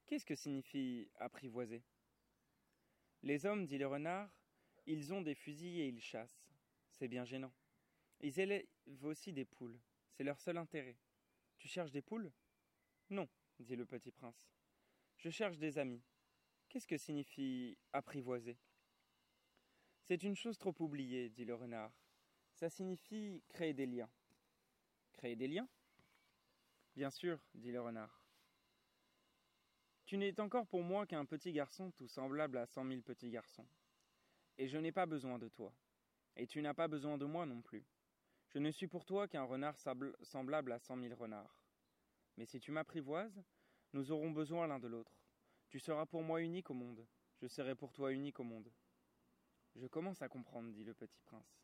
Qu'est-ce 0.07 0.27
que 0.27 0.35
signifie 0.35 1.11
apprivoiser 1.17 1.83
Les 3.23 3.47
hommes, 3.47 3.67
dit 3.67 3.79
le 3.79 3.87
renard, 3.87 4.31
ils 4.87 5.13
ont 5.13 5.21
des 5.21 5.35
fusils 5.35 5.81
et 5.81 5.89
ils 5.89 6.01
chassent. 6.01 6.47
C'est 6.91 7.09
bien 7.09 7.25
gênant. 7.25 7.53
Ils 8.21 8.39
élèvent 8.39 8.67
aussi 9.03 9.33
des 9.33 9.45
poules. 9.45 9.79
C'est 10.13 10.25
leur 10.25 10.41
seul 10.41 10.57
intérêt. 10.59 10.97
Tu 11.59 11.69
cherches 11.69 11.91
des 11.91 12.03
poules? 12.03 12.33
Non, 13.11 13.29
dit 13.59 13.77
le 13.77 13.85
petit 13.85 14.13
prince. 14.13 14.49
Je 15.17 15.31
cherche 15.31 15.59
des 15.59 15.79
amis. 15.79 16.03
Qu'est-ce 16.77 16.87
que 16.87 16.99
signifie 16.99 17.79
apprivoiser? 17.95 18.59
C'est 20.03 20.23
une 20.23 20.37
chose 20.37 20.59
trop 20.59 20.75
oubliée, 20.79 21.31
dit 21.31 21.47
le 21.47 21.55
renard. 21.55 21.91
Ça 22.53 22.69
signifie 22.69 23.43
créer 23.49 23.73
des 23.73 23.87
liens. 23.87 24.11
Créer 25.15 25.37
des 25.37 25.49
liens? 25.49 25.67
Bien 26.95 27.09
sûr, 27.09 27.41
dit 27.55 27.73
le 27.73 27.81
renard. 27.81 28.23
Tu 30.05 30.19
n'es 30.19 30.39
encore 30.39 30.67
pour 30.67 30.83
moi 30.83 31.07
qu'un 31.07 31.25
petit 31.25 31.51
garçon 31.51 31.93
tout 31.93 32.09
semblable 32.09 32.59
à 32.59 32.67
cent 32.67 32.85
mille 32.85 33.03
petits 33.03 33.31
garçons. 33.31 33.67
Et 34.59 34.69
je 34.69 34.77
n'ai 34.77 34.93
pas 34.93 35.07
besoin 35.07 35.39
de 35.39 35.49
toi. 35.49 35.73
Et 36.37 36.47
tu 36.47 36.61
n'as 36.61 36.75
pas 36.75 36.89
besoin 36.89 37.17
de 37.17 37.25
moi 37.25 37.47
non 37.47 37.63
plus. 37.63 37.87
Je 38.51 38.59
ne 38.59 38.71
suis 38.71 38.87
pour 38.87 39.07
toi 39.07 39.27
qu'un 39.29 39.45
renard 39.45 39.79
semblable 40.21 40.73
à 40.73 40.79
cent 40.79 40.97
mille 40.97 41.15
renards. 41.15 41.59
Mais 42.37 42.45
si 42.45 42.61
tu 42.61 42.71
m'apprivoises, 42.71 43.43
nous 43.95 44.13
aurons 44.13 44.31
besoin 44.31 44.67
l'un 44.67 44.79
de 44.79 44.89
l'autre. 44.89 45.26
Tu 45.77 45.81
seras 45.81 46.07
pour 46.07 46.23
moi 46.23 46.41
unique 46.41 46.71
au 46.71 46.75
monde, 46.75 47.07
je 47.37 47.47
serai 47.47 47.75
pour 47.75 47.93
toi 47.93 48.11
unique 48.11 48.41
au 48.41 48.45
monde. 48.45 48.73
Je 49.75 49.87
commence 49.87 50.23
à 50.23 50.29
comprendre, 50.31 50.73
dit 50.73 50.85
le 50.85 50.95
petit 50.95 51.21
prince. 51.21 51.61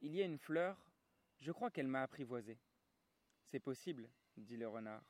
Il 0.00 0.14
y 0.14 0.22
a 0.22 0.24
une 0.24 0.38
fleur, 0.38 0.82
je 1.38 1.52
crois 1.52 1.70
qu'elle 1.70 1.88
m'a 1.88 2.02
apprivoisé. 2.02 2.58
C'est 3.44 3.60
possible, 3.60 4.08
dit 4.38 4.56
le 4.56 4.66
renard. 4.66 5.04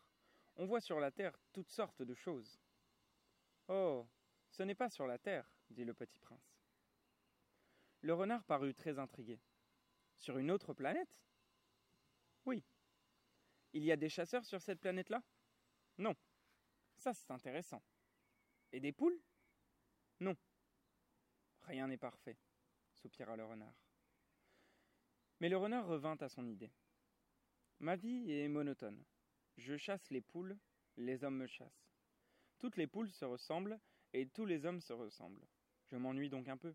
On 0.56 0.66
voit 0.66 0.80
sur 0.80 0.98
la 0.98 1.12
terre 1.12 1.38
toutes 1.52 1.70
sortes 1.70 2.02
de 2.02 2.12
choses. 2.12 2.58
Oh, 3.68 4.04
ce 4.50 4.64
n'est 4.64 4.74
pas 4.74 4.90
sur 4.90 5.06
la 5.06 5.18
terre, 5.18 5.48
dit 5.70 5.84
le 5.84 5.94
petit 5.94 6.18
prince. 6.18 6.58
Le 8.00 8.14
renard 8.14 8.42
parut 8.42 8.74
très 8.74 8.98
intrigué. 8.98 9.38
Sur 10.16 10.38
une 10.38 10.50
autre 10.50 10.74
planète? 10.74 11.20
Oui. 12.46 12.64
Il 13.72 13.84
y 13.84 13.92
a 13.92 13.96
des 13.96 14.08
chasseurs 14.08 14.44
sur 14.44 14.60
cette 14.60 14.80
planète-là? 14.80 15.22
Non. 15.98 16.16
Ça, 16.96 17.14
c'est 17.14 17.30
intéressant. 17.30 17.82
Et 18.72 18.80
des 18.80 18.92
poules? 18.92 19.20
Non. 20.20 20.36
Rien 21.62 21.88
n'est 21.88 21.96
parfait, 21.96 22.36
soupira 22.94 23.36
le 23.36 23.44
renard. 23.44 23.74
Mais 25.40 25.48
le 25.48 25.56
renard 25.56 25.86
revint 25.86 26.16
à 26.20 26.28
son 26.28 26.46
idée. 26.46 26.72
Ma 27.80 27.96
vie 27.96 28.32
est 28.32 28.48
monotone. 28.48 29.04
Je 29.56 29.76
chasse 29.76 30.10
les 30.10 30.20
poules, 30.20 30.56
les 30.96 31.24
hommes 31.24 31.36
me 31.36 31.46
chassent. 31.46 31.90
Toutes 32.58 32.76
les 32.76 32.86
poules 32.86 33.10
se 33.10 33.24
ressemblent 33.24 33.78
et 34.12 34.26
tous 34.28 34.46
les 34.46 34.64
hommes 34.64 34.80
se 34.80 34.92
ressemblent. 34.92 35.46
Je 35.86 35.96
m'ennuie 35.96 36.30
donc 36.30 36.48
un 36.48 36.56
peu. 36.56 36.74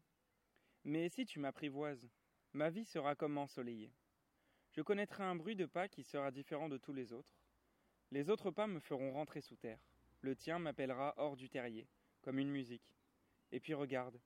Mais 0.84 1.10
si 1.10 1.25
tu 1.25 1.40
m'apprivoises, 1.40 2.10
ma 2.54 2.70
vie 2.70 2.86
sera 2.86 3.16
comme 3.16 3.38
ensoleillée. 3.38 3.94
Je 4.72 4.82
connaîtrai 4.82 5.24
un 5.24 5.36
bruit 5.36 5.56
de 5.56 5.66
pas 5.66 5.88
qui 5.88 6.04
sera 6.04 6.32
différent 6.32 6.70
de 6.70 6.78
tous 6.78 6.94
les 6.94 7.12
autres. 7.13 7.36
Les 8.12 8.30
autres 8.30 8.51
pas 8.51 8.68
me 8.68 8.80
feront 8.80 9.12
rentrer 9.12 9.42
sous 9.42 9.56
terre. 9.56 9.80
Le 10.22 10.36
tien 10.36 10.60
m'appellera 10.60 11.13
hors 11.18 11.36
du 11.36 11.50
terrier, 11.50 11.88
comme 12.22 12.40
une 12.40 12.51
musique. 12.51 12.96
Et 13.51 13.60
puis 13.60 13.74
regarde. 13.74 14.20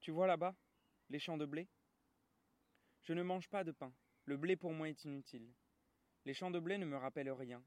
Tu 0.00 0.10
vois 0.10 0.26
là-bas 0.26 0.54
les 1.10 1.18
champs 1.18 1.36
de 1.36 1.46
blé? 1.46 1.68
Je 3.02 3.12
ne 3.12 3.22
mange 3.22 3.48
pas 3.48 3.64
de 3.64 3.72
pain. 3.72 3.92
Le 4.24 4.36
blé 4.36 4.56
pour 4.56 4.72
moi 4.72 4.88
est 4.88 5.04
inutile. 5.04 5.52
Les 6.24 6.34
champs 6.34 6.50
de 6.50 6.60
blé 6.60 6.78
ne 6.78 6.86
me 6.86 6.96
rappellent 6.96 7.30
rien. 7.30 7.62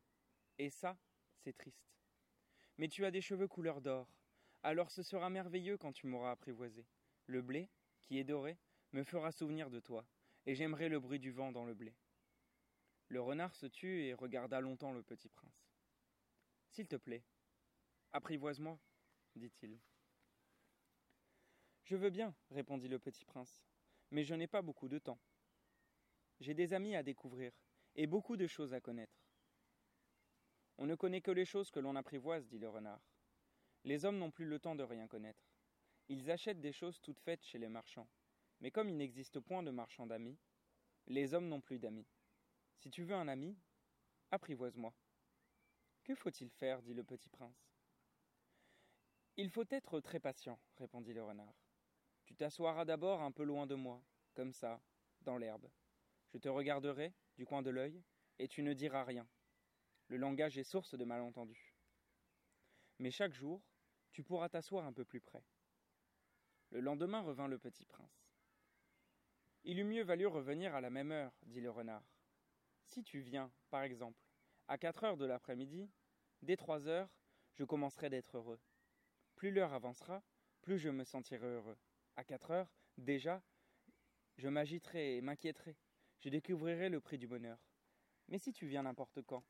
Et 0.59 0.69
ça, 0.69 0.97
c'est 1.39 1.57
triste. 1.57 1.91
Mais 2.77 2.87
tu 2.87 3.03
as 3.05 3.11
des 3.11 3.21
cheveux 3.21 3.47
couleur 3.47 3.81
d'or. 3.81 4.07
Alors 4.63 4.91
ce 4.91 5.03
sera 5.03 5.29
merveilleux 5.29 5.77
quand 5.77 5.91
tu 5.91 6.07
m'auras 6.07 6.31
apprivoisé. 6.31 6.85
Le 7.25 7.41
blé, 7.41 7.69
qui 8.01 8.19
est 8.19 8.23
doré, 8.23 8.57
me 8.93 9.03
fera 9.03 9.31
souvenir 9.31 9.69
de 9.69 9.79
toi, 9.79 10.05
et 10.45 10.53
j'aimerai 10.53 10.89
le 10.89 10.99
bruit 10.99 11.19
du 11.19 11.31
vent 11.31 11.51
dans 11.51 11.65
le 11.65 11.73
blé. 11.73 11.95
Le 13.07 13.21
renard 13.21 13.55
se 13.55 13.65
tut 13.65 14.03
et 14.03 14.13
regarda 14.13 14.61
longtemps 14.61 14.93
le 14.93 15.03
petit 15.03 15.29
prince. 15.29 15.67
S'il 16.69 16.87
te 16.87 16.95
plaît, 16.95 17.23
apprivoise-moi, 18.13 18.77
dit-il. 19.35 19.79
Je 21.83 21.95
veux 21.95 22.09
bien, 22.09 22.33
répondit 22.49 22.87
le 22.87 22.99
petit 22.99 23.25
prince, 23.25 23.63
mais 24.11 24.23
je 24.23 24.33
n'ai 24.33 24.47
pas 24.47 24.61
beaucoup 24.61 24.87
de 24.87 24.99
temps. 24.99 25.19
J'ai 26.39 26.53
des 26.53 26.73
amis 26.73 26.95
à 26.95 27.03
découvrir, 27.03 27.51
et 27.95 28.07
beaucoup 28.07 28.37
de 28.37 28.47
choses 28.47 28.73
à 28.73 28.81
connaître. 28.81 29.21
On 30.77 30.85
ne 30.85 30.95
connaît 30.95 31.21
que 31.21 31.31
les 31.31 31.45
choses 31.45 31.69
que 31.69 31.79
l'on 31.79 31.95
apprivoise, 31.95 32.47
dit 32.47 32.59
le 32.59 32.69
renard. 32.69 33.01
Les 33.83 34.05
hommes 34.05 34.17
n'ont 34.17 34.31
plus 34.31 34.45
le 34.45 34.59
temps 34.59 34.75
de 34.75 34.83
rien 34.83 35.07
connaître. 35.07 35.43
Ils 36.07 36.29
achètent 36.31 36.61
des 36.61 36.71
choses 36.71 36.99
toutes 37.01 37.19
faites 37.19 37.43
chez 37.43 37.57
les 37.57 37.69
marchands. 37.69 38.07
Mais 38.59 38.71
comme 38.71 38.89
il 38.89 38.97
n'existe 38.97 39.39
point 39.39 39.63
de 39.63 39.71
marchands 39.71 40.07
d'amis, 40.07 40.37
les 41.07 41.33
hommes 41.33 41.47
n'ont 41.47 41.61
plus 41.61 41.79
d'amis. 41.79 42.07
Si 42.77 42.89
tu 42.89 43.03
veux 43.03 43.15
un 43.15 43.27
ami, 43.27 43.57
apprivoise-moi. 44.31 44.93
Que 46.03 46.15
faut-il 46.15 46.49
faire 46.49 46.81
dit 46.81 46.93
le 46.93 47.03
petit 47.03 47.29
prince. 47.29 47.70
Il 49.37 49.49
faut 49.49 49.65
être 49.69 50.01
très 50.01 50.19
patient, 50.19 50.59
répondit 50.77 51.13
le 51.13 51.23
renard. 51.23 51.55
Tu 52.25 52.35
t'assoiras 52.35 52.85
d'abord 52.85 53.21
un 53.21 53.31
peu 53.31 53.43
loin 53.43 53.65
de 53.65 53.75
moi, 53.75 54.03
comme 54.33 54.51
ça, 54.51 54.81
dans 55.21 55.37
l'herbe. 55.37 55.69
Je 56.33 56.37
te 56.37 56.49
regarderai, 56.49 57.13
du 57.37 57.45
coin 57.45 57.61
de 57.61 57.69
l'œil, 57.69 58.03
et 58.39 58.47
tu 58.47 58.61
ne 58.61 58.73
diras 58.73 59.03
rien. 59.03 59.27
Le 60.07 60.17
langage 60.17 60.57
est 60.57 60.63
source 60.63 60.95
de 60.95 61.05
malentendus. 61.05 61.75
Mais 62.99 63.09
chaque 63.11 63.33
jour, 63.33 63.63
tu 64.11 64.23
pourras 64.23 64.49
t'asseoir 64.49 64.85
un 64.85 64.93
peu 64.93 65.05
plus 65.05 65.21
près. 65.21 65.43
Le 66.69 66.81
lendemain 66.81 67.21
revint 67.21 67.47
le 67.47 67.57
petit 67.57 67.85
prince. 67.85 68.27
Il 69.63 69.79
eût 69.79 69.85
mieux 69.85 70.03
valu 70.03 70.27
revenir 70.27 70.75
à 70.75 70.81
la 70.81 70.89
même 70.89 71.11
heure, 71.11 71.33
dit 71.43 71.61
le 71.61 71.69
renard. 71.69 72.03
Si 72.85 73.03
tu 73.03 73.21
viens, 73.21 73.51
par 73.69 73.83
exemple, 73.83 74.19
à 74.67 74.77
quatre 74.77 75.03
heures 75.03 75.17
de 75.17 75.25
l'après-midi, 75.25 75.89
dès 76.41 76.57
trois 76.57 76.87
heures, 76.87 77.09
je 77.53 77.63
commencerai 77.63 78.09
d'être 78.09 78.37
heureux. 78.37 78.59
Plus 79.41 79.49
l'heure 79.49 79.73
avancera, 79.73 80.21
plus 80.61 80.77
je 80.77 80.89
me 80.89 81.03
sentirai 81.03 81.47
heureux. 81.47 81.77
À 82.15 82.23
quatre 82.23 82.51
heures, 82.51 82.69
déjà, 82.99 83.41
je 84.37 84.47
m'agiterai 84.47 85.17
et 85.17 85.21
m'inquiéterai. 85.21 85.75
Je 86.19 86.29
découvrirai 86.29 86.89
le 86.89 86.99
prix 86.99 87.17
du 87.17 87.25
bonheur. 87.25 87.57
Mais 88.29 88.37
si 88.37 88.53
tu 88.53 88.67
viens 88.67 88.83
n'importe 88.83 89.23
quand, 89.23 89.43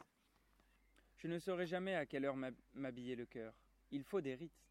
je 1.17 1.27
ne 1.27 1.37
saurai 1.39 1.67
jamais 1.67 1.93
à 1.93 2.05
quelle 2.05 2.23
heure 2.23 2.37
m'habiller 2.73 3.17
le 3.17 3.25
cœur. 3.25 3.53
Il 3.91 4.05
faut 4.05 4.21
des 4.21 4.33
rites. 4.33 4.63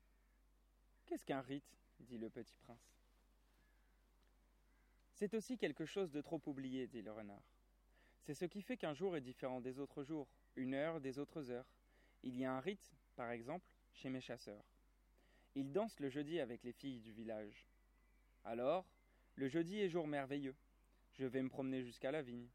Qu'est-ce 1.05 1.27
qu'un 1.27 1.43
rite? 1.43 1.77
dit 1.99 2.17
le 2.17 2.31
petit 2.31 2.57
prince. 2.57 2.97
C'est 5.13 5.35
aussi 5.35 5.59
quelque 5.59 5.85
chose 5.85 6.11
de 6.11 6.23
trop 6.23 6.41
oublié, 6.47 6.87
dit 6.87 7.03
le 7.03 7.13
renard. 7.13 7.45
C'est 8.23 8.33
ce 8.33 8.47
qui 8.47 8.63
fait 8.63 8.79
qu'un 8.79 8.95
jour 8.95 9.15
est 9.19 9.21
différent 9.21 9.61
des 9.61 9.81
autres 9.81 10.03
jours, 10.03 10.31
une 10.57 10.73
heure 10.73 10.99
des 10.99 11.19
autres 11.19 11.51
heures. 11.51 11.69
Il 12.23 12.39
y 12.39 12.47
a 12.47 12.55
un 12.55 12.61
rite, 12.61 12.91
par 13.17 13.31
exemple, 13.31 13.67
chez 13.93 14.09
mes 14.09 14.23
chasseurs. 14.23 14.65
Ils 15.55 15.73
dansent 15.73 15.99
le 16.01 16.09
jeudi 16.09 16.41
avec 16.41 16.63
les 16.63 16.73
filles 16.73 17.01
du 17.01 17.13
village. 17.13 17.67
Alors, 18.45 18.87
le 19.35 19.49
jeudi 19.49 19.81
est 19.81 19.89
jour 19.89 20.07
merveilleux. 20.07 20.55
Je 21.15 21.27
vais 21.27 21.43
me 21.43 21.49
promener 21.49 21.83
jusqu'à 21.83 22.11
la 22.11 22.23
vigne. 22.23 22.49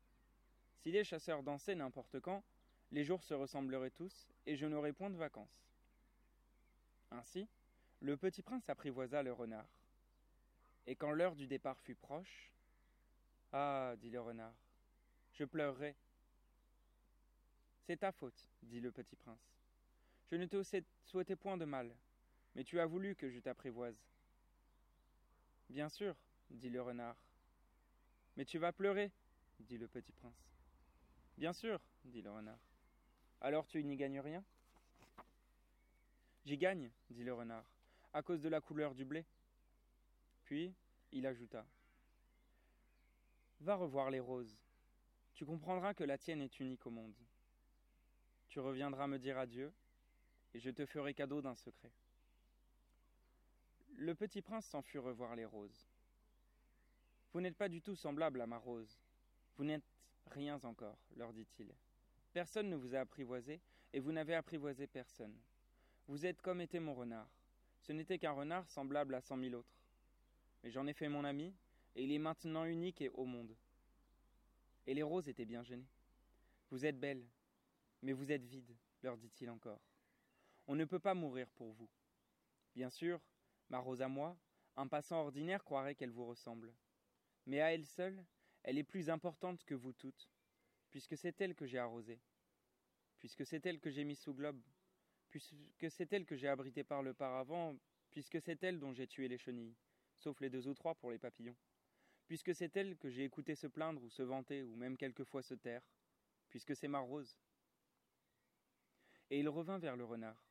Si 0.81 0.91
les 0.91 1.03
chasseurs 1.03 1.43
dansaient 1.43 1.75
n'importe 1.75 2.19
quand, 2.19 2.43
les 2.91 3.03
jours 3.03 3.23
se 3.23 3.33
ressembleraient 3.33 3.91
tous, 3.91 4.27
et 4.45 4.55
je 4.55 4.65
n'aurais 4.65 4.93
point 4.93 5.09
de 5.09 5.17
vacances. 5.17 5.67
Ainsi, 7.11 7.47
le 8.01 8.17
petit 8.17 8.41
prince 8.41 8.69
apprivoisa 8.69 9.23
le 9.23 9.33
renard. 9.33 9.67
Et 10.87 10.95
quand 10.95 11.11
l'heure 11.11 11.35
du 11.35 11.47
départ 11.47 11.79
fut 11.79 11.95
proche, 11.95 12.51
Ah, 13.51 13.95
dit 13.97 14.09
le 14.09 14.21
renard, 14.21 14.53
je 15.33 15.45
pleurerai. 15.45 15.95
C'est 17.85 17.97
ta 17.97 18.11
faute, 18.11 18.49
dit 18.63 18.81
le 18.81 18.91
petit 18.91 19.15
prince. 19.15 19.55
Je 20.31 20.35
ne 20.35 20.45
te 20.45 20.61
souhaitais 21.05 21.35
point 21.35 21.55
de 21.55 21.65
mal, 21.65 21.95
mais 22.55 22.63
tu 22.63 22.79
as 22.79 22.85
voulu 22.85 23.15
que 23.15 23.29
je 23.29 23.39
t'apprivoise. 23.39 24.01
Bien 25.69 25.89
sûr, 25.89 26.15
dit 26.49 26.69
le 26.69 26.81
renard. 26.81 27.17
Mais 28.37 28.45
tu 28.45 28.57
vas 28.57 28.71
pleurer, 28.71 29.11
dit 29.59 29.77
le 29.77 29.87
petit 29.87 30.11
prince. 30.11 30.49
Bien 31.37 31.53
sûr, 31.53 31.79
dit 32.05 32.21
le 32.21 32.31
renard. 32.31 32.59
Alors 33.41 33.67
tu 33.67 33.83
n'y 33.83 33.95
gagnes 33.95 34.19
rien? 34.19 34.43
J'y 36.45 36.57
gagne, 36.57 36.91
dit 37.09 37.23
le 37.23 37.33
renard 37.33 37.65
à 38.15 38.21
cause 38.21 38.41
de 38.41 38.47
la 38.47 38.61
couleur 38.61 38.95
du 38.95 39.03
blé. 39.03 39.25
Puis 40.45 40.73
il 41.11 41.27
ajouta 41.27 41.65
Va 43.59 43.75
revoir 43.75 44.09
les 44.09 44.21
roses. 44.21 44.57
Tu 45.33 45.45
comprendras 45.45 45.93
que 45.93 46.05
la 46.05 46.17
tienne 46.17 46.41
est 46.41 46.59
unique 46.61 46.85
au 46.85 46.91
monde. 46.91 47.13
Tu 48.47 48.61
reviendras 48.61 49.07
me 49.07 49.19
dire 49.19 49.37
adieu, 49.37 49.73
et 50.53 50.61
je 50.61 50.69
te 50.69 50.85
ferai 50.85 51.13
cadeau 51.13 51.41
d'un 51.41 51.55
secret. 51.55 51.91
Le 53.97 54.13
petit 54.13 54.41
prince 54.41 54.65
s'en 54.65 54.81
fut 54.81 54.99
revoir 54.99 55.35
les 55.35 55.45
roses. 55.45 55.87
Vous 57.31 57.41
n'êtes 57.41 57.55
pas 57.55 57.69
du 57.69 57.81
tout 57.81 57.95
semblable 57.95 58.41
à 58.41 58.47
ma 58.47 58.57
rose. 58.57 58.99
Vous 59.57 59.63
n'êtes 59.63 59.83
rien 60.27 60.59
encore, 60.63 60.97
leur 61.15 61.31
dit-il. 61.33 61.73
Personne 62.33 62.69
ne 62.69 62.75
vous 62.75 62.95
a 62.95 62.99
apprivoisé, 62.99 63.61
et 63.93 63.99
vous 63.99 64.11
n'avez 64.11 64.35
apprivoisé 64.35 64.87
personne. 64.87 65.35
Vous 66.07 66.25
êtes 66.25 66.41
comme 66.41 66.59
était 66.59 66.79
mon 66.79 66.93
renard. 66.93 67.29
Ce 67.81 67.93
n'était 67.93 68.19
qu'un 68.19 68.31
renard 68.31 68.67
semblable 68.69 69.15
à 69.15 69.21
cent 69.21 69.37
mille 69.37 69.55
autres. 69.55 69.79
Mais 70.63 70.71
j'en 70.71 70.87
ai 70.87 70.93
fait 70.93 71.07
mon 71.07 71.23
ami, 71.23 71.53
et 71.95 72.03
il 72.03 72.11
est 72.11 72.19
maintenant 72.19 72.65
unique 72.65 73.01
et 73.01 73.09
au 73.09 73.23
monde. 73.23 73.55
Et 74.87 74.93
les 74.93 75.03
roses 75.03 75.29
étaient 75.29 75.45
bien 75.45 75.63
gênées. 75.63 75.87
Vous 76.69 76.85
êtes 76.85 76.99
belle, 76.99 77.25
mais 78.01 78.11
vous 78.11 78.31
êtes 78.31 78.43
vide, 78.43 78.75
leur 79.03 79.17
dit-il 79.17 79.49
encore. 79.49 79.79
On 80.67 80.75
ne 80.75 80.85
peut 80.85 80.99
pas 80.99 81.13
mourir 81.13 81.47
pour 81.51 81.71
vous. 81.71 81.89
Bien 82.75 82.89
sûr, 82.89 83.21
ma 83.69 83.79
rose 83.79 84.01
à 84.01 84.07
moi, 84.07 84.37
un 84.75 84.87
passant 84.87 85.21
ordinaire 85.21 85.63
croirait 85.63 85.95
qu'elle 85.95 86.11
vous 86.11 86.25
ressemble. 86.25 86.73
Mais 87.45 87.61
à 87.61 87.73
elle 87.73 87.85
seule, 87.85 88.25
elle 88.63 88.77
est 88.77 88.83
plus 88.83 89.09
importante 89.09 89.63
que 89.63 89.75
vous 89.75 89.93
toutes, 89.93 90.29
puisque 90.89 91.17
c'est 91.17 91.39
elle 91.41 91.55
que 91.55 91.65
j'ai 91.65 91.79
arrosée, 91.79 92.19
puisque 93.19 93.45
c'est 93.45 93.65
elle 93.65 93.79
que 93.79 93.89
j'ai 93.89 94.03
mis 94.03 94.15
sous 94.15 94.33
globe, 94.33 94.61
puisque 95.29 95.89
c'est 95.89 96.11
elle 96.13 96.25
que 96.25 96.35
j'ai 96.35 96.47
abritée 96.47 96.83
par 96.83 97.03
le 97.03 97.13
paravent, 97.13 97.77
puisque 98.11 98.41
c'est 98.41 98.63
elle 98.63 98.79
dont 98.79 98.93
j'ai 98.93 99.07
tué 99.07 99.27
les 99.27 99.37
chenilles, 99.37 99.75
sauf 100.17 100.39
les 100.41 100.49
deux 100.49 100.67
ou 100.67 100.73
trois 100.73 100.95
pour 100.95 101.11
les 101.11 101.19
papillons, 101.19 101.55
puisque 102.27 102.55
c'est 102.55 102.75
elle 102.77 102.97
que 102.97 103.09
j'ai 103.09 103.23
écouté 103.23 103.55
se 103.55 103.67
plaindre 103.67 104.01
ou 104.03 104.09
se 104.09 104.23
vanter, 104.23 104.63
ou 104.63 104.75
même 104.75 104.97
quelquefois 104.97 105.43
se 105.43 105.53
taire, 105.53 105.87
puisque 106.49 106.75
c'est 106.75 106.87
ma 106.87 106.99
rose. 106.99 107.37
Et 109.29 109.39
il 109.39 109.49
revint 109.49 109.79
vers 109.79 109.95
le 109.95 110.05
renard. 110.05 110.47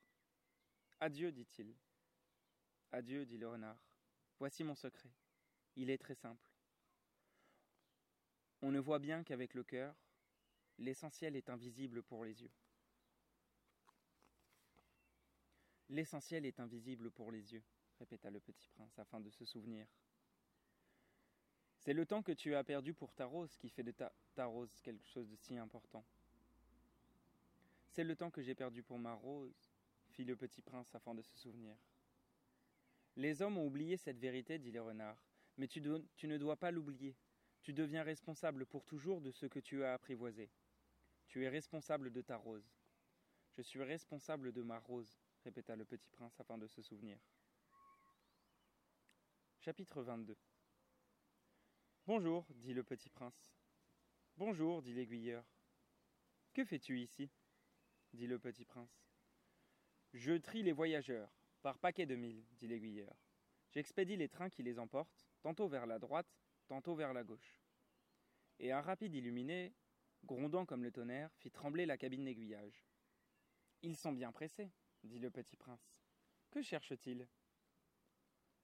Adieu, 1.01 1.33
dit-il. 1.33 1.75
Adieu, 2.95 3.27
dit 3.27 3.39
le 3.39 3.49
renard. 3.49 3.77
Voici 4.39 4.63
mon 4.63 4.77
secret. 4.77 5.11
Il 5.75 5.91
est 5.91 5.99
très 5.99 6.15
simple. 6.15 6.49
On 8.63 8.71
ne 8.71 8.79
voit 8.79 9.01
bien 9.01 9.25
qu'avec 9.25 9.55
le 9.55 9.65
cœur, 9.65 9.97
l'essentiel 10.79 11.35
est 11.35 11.51
invisible 11.51 12.05
pour 12.05 12.25
les 12.25 12.41
yeux. 12.41 12.53
L'essentiel 15.89 16.47
est 16.47 16.61
invisible 16.61 17.11
pour 17.11 17.33
les 17.33 17.53
yeux, 17.53 17.65
répéta 17.99 18.31
le 18.31 18.39
petit 18.39 18.69
prince 18.69 18.97
afin 18.97 19.19
de 19.19 19.31
se 19.31 19.45
souvenir. 19.45 19.89
C'est 21.81 21.95
le 21.95 22.07
temps 22.07 22.23
que 22.23 22.31
tu 22.31 22.55
as 22.55 22.63
perdu 22.63 22.95
pour 22.95 23.13
ta 23.13 23.27
rose 23.27 23.57
qui 23.57 23.71
fait 23.71 23.83
de 23.83 23.91
ta, 23.91 24.13
ta 24.37 24.47
rose 24.47 24.81
quelque 24.83 25.05
chose 25.09 25.29
de 25.29 25.35
si 25.35 25.59
important. 25.59 26.05
C'est 27.91 28.05
le 28.05 28.15
temps 28.15 28.31
que 28.31 28.41
j'ai 28.41 28.55
perdu 28.55 28.85
pour 28.85 29.01
ma 29.01 29.15
rose, 29.15 29.73
fit 30.11 30.25
le 30.25 30.37
petit 30.37 30.63
prince 30.63 30.95
afin 30.95 31.13
de 31.13 31.23
se 31.23 31.37
souvenir. 31.37 31.77
Les 33.17 33.43
hommes 33.43 33.59
ont 33.59 33.67
oublié 33.67 33.97
cette 33.97 34.19
vérité, 34.19 34.59
dit 34.59 34.73
le 34.73 34.83
renard, 34.83 35.17
mais 35.57 35.69
tu, 35.69 35.81
ne 35.81 36.39
dois 36.39 36.57
pas 36.57 36.71
l'oublier. 36.71 37.17
Tu 37.63 37.73
deviens 37.73 38.03
responsable 38.03 38.67
pour 38.67 38.85
toujours 38.85 39.21
de 39.21 39.31
ce 39.31 39.47
que 39.47 39.61
tu 39.61 39.85
as 39.85 39.95
apprivoisé. 39.95 40.51
Tu 41.29 41.45
es 41.45 41.49
responsable 41.49 42.11
de 42.11 42.23
ta 42.23 42.37
rose. 42.37 42.75
Je 43.53 43.63
suis 43.63 43.83
responsable 43.83 44.53
de 44.53 44.63
ma 44.63 44.79
rose, 44.79 45.17
répéta 45.45 45.77
le 45.77 45.85
petit 45.85 46.11
prince 46.11 46.39
afin 46.41 46.59
de 46.59 46.67
se 46.67 46.83
souvenir. 46.83 47.19
Chapitre 49.61 50.03
22 50.03 50.37
Bonjour, 52.07 52.47
dit 52.51 52.75
le 52.75 52.83
petit 52.83 53.09
prince. 53.09 53.55
Bonjour, 54.37 54.83
dit 54.83 54.93
l'aiguilleur. 54.93 55.45
Que 56.53 56.65
fais-tu 56.65 57.01
ici? 57.01 57.31
dit 58.13 58.27
le 58.27 58.39
petit 58.39 58.65
prince. 58.65 59.09
Je 60.13 60.35
trie 60.35 60.63
les 60.63 60.73
voyageurs, 60.73 61.31
par 61.65 61.79
paquet 61.79 62.05
de 62.05 62.15
mille, 62.15 62.45
dit 62.59 62.67
l'aiguilleur. 62.69 63.17
J'expédie 63.71 64.19
les 64.19 64.29
trains 64.29 64.51
qui 64.51 64.63
les 64.63 64.79
emportent, 64.79 65.27
tantôt 65.41 65.67
vers 65.67 65.87
la 65.87 65.99
droite, 65.99 66.29
tantôt 66.67 66.95
vers 66.95 67.15
la 67.15 67.25
gauche. 67.25 67.59
Et 68.59 68.71
un 68.71 68.83
rapide 68.83 69.15
illuminé, 69.15 69.73
grondant 70.25 70.67
comme 70.67 70.83
le 70.83 70.93
tonnerre, 70.93 71.33
fit 71.39 71.51
trembler 71.51 71.87
la 71.87 71.97
cabine 71.97 72.27
d'aiguillage. 72.27 72.85
Ils 73.81 73.97
sont 73.97 74.13
bien 74.13 74.31
pressés, 74.31 74.71
dit 75.05 75.19
le 75.19 75.31
petit 75.31 75.57
prince. 75.57 75.97
Que 76.51 76.61
cherche-t-il 76.61 77.27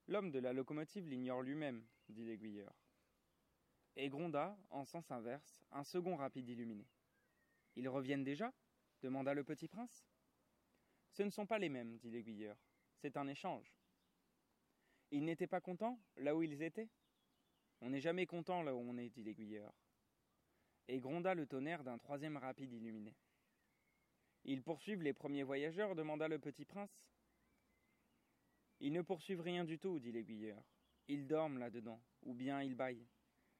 L'homme 0.07 0.29
de 0.29 0.37
la 0.37 0.53
locomotive 0.53 1.07
l'ignore 1.07 1.41
lui-même, 1.41 1.83
dit 2.07 2.25
l'aiguilleur. 2.25 2.71
Et 3.95 4.09
gronda, 4.09 4.55
en 4.69 4.85
sens 4.85 5.09
inverse, 5.09 5.63
un 5.71 5.83
second 5.83 6.17
rapide 6.17 6.49
illuminé. 6.49 6.87
Ils 7.75 7.89
reviennent 7.89 8.23
déjà? 8.23 8.53
demanda 9.01 9.33
le 9.33 9.43
petit 9.43 9.67
prince. 9.67 10.05
Ce 11.09 11.23
ne 11.23 11.31
sont 11.31 11.47
pas 11.47 11.57
les 11.57 11.69
mêmes, 11.69 11.97
dit 11.97 12.11
l'aiguilleur. 12.11 12.55
C'est 13.01 13.17
un 13.17 13.27
échange. 13.27 13.73
Ils 15.09 15.25
n'étaient 15.25 15.47
pas 15.47 15.59
contents 15.59 15.99
là 16.17 16.35
où 16.35 16.43
ils 16.43 16.61
étaient? 16.61 16.87
On 17.81 17.89
n'est 17.89 17.99
jamais 17.99 18.27
content 18.27 18.61
là 18.61 18.75
où 18.75 18.79
on 18.79 18.95
est, 18.97 19.09
dit 19.09 19.23
l'aiguilleur. 19.23 19.73
Et 20.87 20.99
gronda 20.99 21.33
le 21.33 21.47
tonnerre 21.47 21.83
d'un 21.83 21.97
troisième 21.97 22.37
rapide 22.37 22.71
illuminé. 22.71 23.15
Ils 24.43 24.61
poursuivent 24.61 25.01
les 25.01 25.13
premiers 25.13 25.41
voyageurs 25.41 25.95
demanda 25.95 26.27
le 26.27 26.37
petit 26.37 26.63
prince. 26.63 27.09
Ils 28.79 28.93
ne 28.93 29.01
poursuivent 29.01 29.41
rien 29.41 29.63
du 29.63 29.79
tout, 29.79 29.99
dit 29.99 30.11
l'aiguilleur. 30.11 30.63
Ils 31.07 31.25
dorment 31.25 31.57
là-dedans, 31.57 32.01
ou 32.21 32.35
bien 32.35 32.61
ils 32.61 32.75
baillent. 32.75 33.07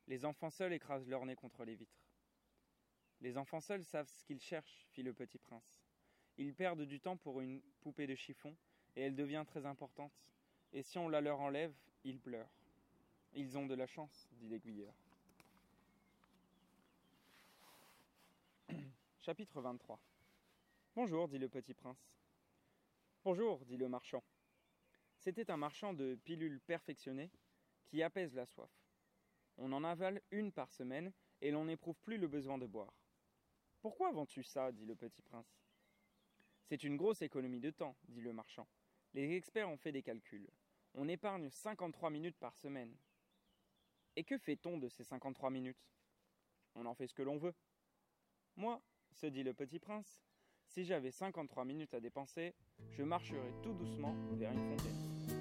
Les 0.06 0.24
enfants 0.24 0.52
seuls 0.52 0.74
écrasent 0.74 1.08
leur 1.08 1.26
nez 1.26 1.36
contre 1.36 1.66
les 1.66 1.76
vitres. 1.76 2.06
Les 3.22 3.38
enfants 3.38 3.60
seuls 3.60 3.84
savent 3.84 4.08
ce 4.08 4.24
qu'ils 4.24 4.42
cherchent, 4.42 4.86
fit 4.92 5.02
le 5.02 5.14
petit 5.14 5.40
prince. 5.40 5.84
Ils 6.38 6.54
perdent 6.54 6.86
du 6.86 7.00
temps 7.00 7.18
pour 7.18 7.42
une 7.42 7.62
poupée 7.82 8.08
de 8.08 8.16
chiffon, 8.16 8.56
et 8.96 9.02
elle 9.04 9.16
devient 9.16 9.44
très 9.48 9.66
importante. 9.66 10.12
Et 10.74 10.84
si 10.84 10.98
on 10.98 11.10
la 11.10 11.22
leur 11.22 11.40
enlève, 11.40 11.74
ils 12.04 12.20
pleurent. 12.20 12.52
Ils 13.34 13.58
ont 13.58 13.66
de 13.66 13.76
la 13.76 13.88
chance, 13.88 14.28
dit 14.34 14.48
l'aiguilleur. 14.48 14.94
Chapitre 19.22 19.62
23 19.62 20.00
Bonjour, 20.96 21.28
dit 21.28 21.38
le 21.38 21.48
petit 21.48 21.74
prince. 21.74 22.12
Bonjour, 23.24 23.64
dit 23.66 23.78
le 23.78 23.88
marchand. 23.88 24.24
C'était 25.20 25.52
un 25.52 25.58
marchand 25.58 25.94
de 25.94 26.16
pilules 26.24 26.60
perfectionnées 26.62 27.30
qui 27.86 28.04
apaise 28.04 28.34
la 28.34 28.46
soif. 28.46 28.72
On 29.58 29.72
en 29.74 29.84
avale 29.84 30.22
une 30.32 30.52
par 30.52 30.72
semaine 30.72 31.14
et 31.42 31.52
l'on 31.52 31.66
n'éprouve 31.66 32.00
plus 32.02 32.18
le 32.18 32.28
besoin 32.28 32.58
de 32.58 32.66
boire. 32.66 32.94
Pourquoi 33.82 34.12
vends-tu 34.12 34.44
ça 34.44 34.72
dit 34.72 34.86
le 34.86 34.96
petit 34.96 35.22
prince. 35.22 35.62
C'est 36.66 36.84
une 36.84 36.98
grosse 36.98 37.22
économie 37.22 37.60
de 37.60 37.72
temps, 37.72 37.96
dit 38.10 38.22
le 38.22 38.34
marchand. 38.34 38.68
Les 39.14 39.36
experts 39.36 39.70
ont 39.70 39.78
fait 39.78 39.92
des 39.92 40.02
calculs. 40.02 40.50
On 40.94 41.08
épargne 41.08 41.50
53 41.50 42.10
minutes 42.10 42.38
par 42.38 42.56
semaine. 42.56 42.96
Et 44.16 44.24
que 44.24 44.38
fait-on 44.38 44.78
de 44.78 44.90
ces 44.90 45.04
53 45.04 45.50
minutes? 45.50 45.90
On 46.76 46.86
en 46.86 46.94
fait 46.94 47.08
ce 47.08 47.14
que 47.14 47.22
l'on 47.22 47.38
veut. 47.38 47.54
Moi, 48.56 48.82
se 49.14 49.26
dit 49.26 49.44
le 49.44 49.54
petit 49.54 49.80
prince, 49.80 50.22
si 50.66 50.86
j'avais 50.86 51.12
53 51.12 51.66
minutes 51.66 51.94
à 51.94 52.00
dépenser, 52.00 52.54
je 52.92 53.04
marcherais 53.04 53.54
tout 53.62 53.74
doucement 53.74 54.16
vers 54.34 54.52
une 54.52 54.78
fontaine. 54.78 55.41